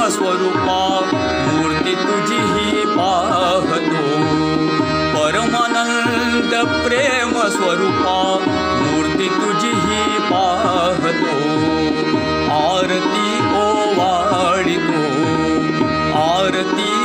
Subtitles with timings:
[0.00, 1.00] प्रेम स्वरूपा
[1.46, 4.04] मूर्ती तुझी पाहतो।
[5.14, 6.54] परमानंद
[6.84, 8.16] प्रेम स्वरूपा
[8.80, 11.36] मूर्ती तुझी ही पाहतो।
[12.54, 15.02] आरती ओवाळितो
[16.22, 16.99] आरती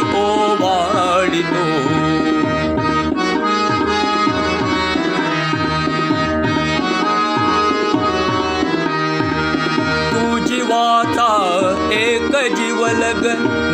[12.50, 13.26] जीवलग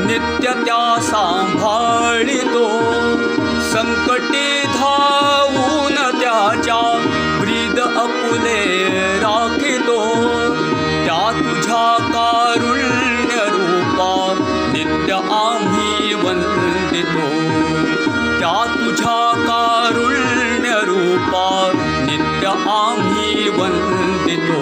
[0.08, 2.68] नित्य त्या सांभाळितो
[3.72, 6.82] संकटी धावून त्याच्या
[7.42, 8.78] ब्रीद अपुले
[9.18, 10.00] राखितो.
[11.06, 14.36] त्या तुझ्या कारुण्य रूपा
[14.74, 15.82] नित्य आम्ही
[18.40, 21.72] त्या तुझ्या कारुण्य रूपा
[22.10, 24.62] नित्य आम्ही वंदितो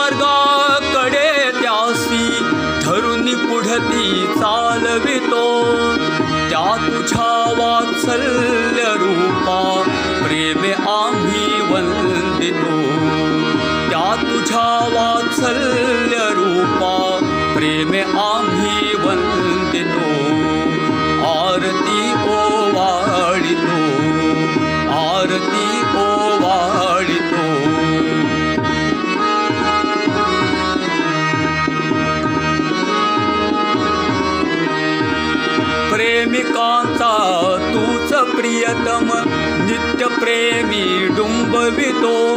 [9.01, 9.83] रूपा
[10.23, 12.81] प्रेमे आम्ही वंदितो।
[13.89, 17.17] त्या तुझ्या वात्सल्य रूपा
[17.55, 20.11] प्रेमे आम्ही वंदितो।
[21.31, 23.81] आरती ओवाळितो
[24.91, 27.00] आरती ओवाळितो प्रेमिकांचा
[38.23, 39.09] प्रियतम
[39.69, 42.35] नित्य प्रेमी डुंबवितो।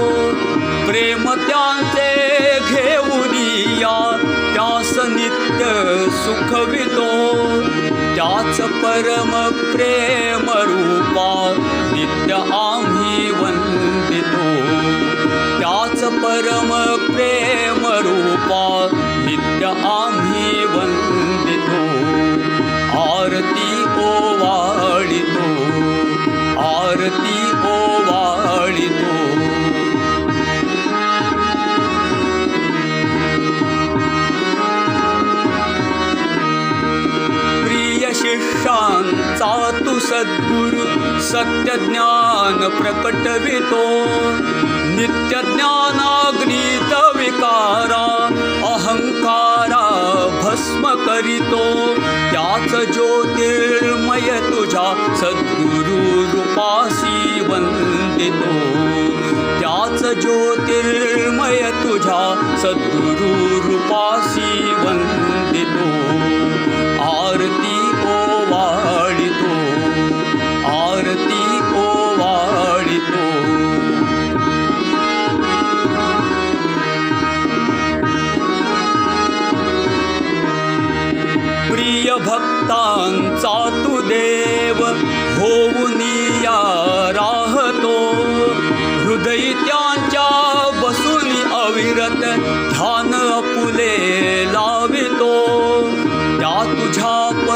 [0.87, 2.35] प्रेम त्यांचे
[2.69, 4.19] घेऊनिया
[4.55, 5.65] त्यास नित्य
[6.11, 7.35] सुखवितो।
[8.15, 11.55] त्याच परम प्रेम रूपा
[11.95, 14.55] नित्य आम्ही वंदितो।
[15.61, 21.25] त्याच परम प्रेम रूपा नित्य आम्ही वंदितो।
[23.01, 23.84] आरती
[40.15, 40.83] सद्गुरु
[41.29, 43.81] सत्य ज्ञान प्रकटवितो
[44.97, 48.05] नित्य ज्ञानाग्नीत विकारा
[48.69, 49.81] अहंकारा
[50.45, 51.65] भस्म करीतो
[52.31, 54.87] त्याच ज्योतिर्मय तुझ्या
[55.23, 55.99] सद्गुरु
[56.35, 58.55] रूपासी वंदितो
[59.61, 62.23] त्याच ज्योतिर्मय तुझ्या
[62.63, 63.35] सद्गुरु
[63.69, 64.51] रूपासी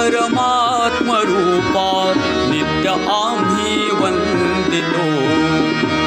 [0.09, 1.89] तुझ्या परमात्म रूपा
[2.51, 5.05] नित्य आम्ही वंदितो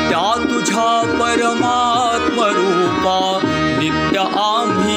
[0.09, 0.85] त्या तुझ्या
[1.19, 3.17] परमात्म रूपा
[3.79, 4.90] नित्य आम्ही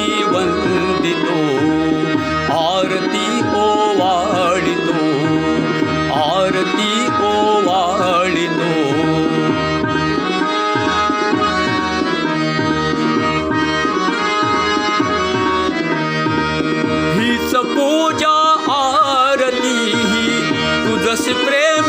[21.33, 21.87] प्रेम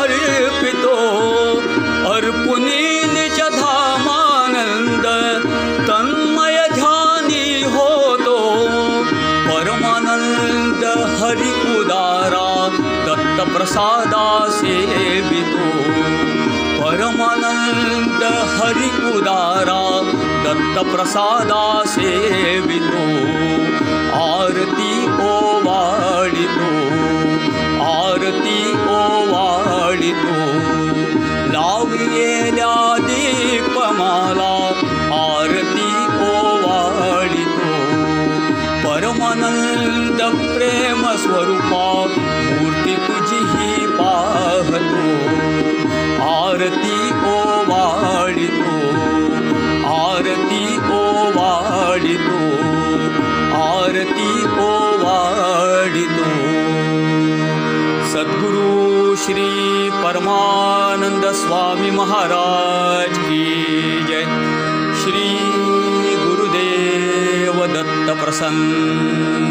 [0.00, 0.96] अर्पितो
[2.12, 5.06] अर्पुनीन च धामानन्द
[5.88, 8.38] तन्मय ध्यानी होतो।
[9.48, 10.84] परमानन्द
[11.22, 12.46] हरिकुदारा
[13.06, 15.66] दत्तप्रसादा सेवितो।
[16.82, 18.22] परमानन्द
[20.44, 23.04] दत्त प्रसादा सेवितो।
[24.14, 27.23] आरती ओवाडितो
[28.24, 28.58] ओवाळितो आरती
[28.90, 30.34] ओवाळितो
[31.52, 34.52] लावियेल्या दीपमाला
[35.16, 35.90] आरती
[36.28, 37.66] ओवाळितो
[38.84, 43.68] परमानंद प्रेम स्वरूपा मूर्ती तुझी ही
[43.98, 45.04] पाहतो
[46.30, 46.96] आरती
[47.34, 48.72] ओवाळितो
[49.94, 50.64] आरती
[50.96, 52.40] ओवाळितो
[53.62, 54.30] आरती
[54.64, 56.28] ओवाळितो
[58.14, 59.46] सद्गुरु श्री
[59.90, 63.46] परमानंद स्वामी महाराज की
[64.04, 64.22] जय।
[65.02, 65.24] श्री
[66.24, 69.50] गुरुदेव दत्त प्रसन्न